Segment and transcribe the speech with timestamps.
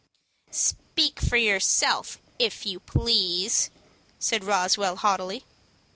[0.49, 3.69] "Speak for yourself, if you please,"
[4.17, 5.45] said Roswell, haughtily.